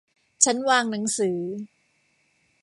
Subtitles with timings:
[0.43, 1.39] ชั้นวางหนังสือ